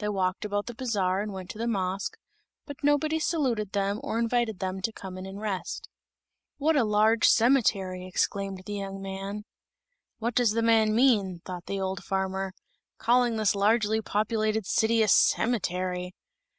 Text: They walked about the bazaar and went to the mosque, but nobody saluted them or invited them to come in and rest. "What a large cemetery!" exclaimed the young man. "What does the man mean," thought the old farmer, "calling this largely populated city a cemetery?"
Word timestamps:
They 0.00 0.08
walked 0.10 0.44
about 0.44 0.66
the 0.66 0.74
bazaar 0.74 1.22
and 1.22 1.32
went 1.32 1.48
to 1.52 1.56
the 1.58 1.66
mosque, 1.66 2.18
but 2.66 2.84
nobody 2.84 3.18
saluted 3.18 3.72
them 3.72 4.00
or 4.04 4.18
invited 4.18 4.58
them 4.58 4.82
to 4.82 4.92
come 4.92 5.16
in 5.16 5.24
and 5.24 5.40
rest. 5.40 5.88
"What 6.58 6.76
a 6.76 6.84
large 6.84 7.26
cemetery!" 7.26 8.06
exclaimed 8.06 8.64
the 8.66 8.74
young 8.74 9.00
man. 9.00 9.46
"What 10.18 10.34
does 10.34 10.50
the 10.50 10.60
man 10.60 10.94
mean," 10.94 11.40
thought 11.46 11.64
the 11.64 11.80
old 11.80 12.04
farmer, 12.04 12.52
"calling 12.98 13.36
this 13.36 13.54
largely 13.54 14.02
populated 14.02 14.66
city 14.66 15.02
a 15.02 15.08
cemetery?" 15.08 16.12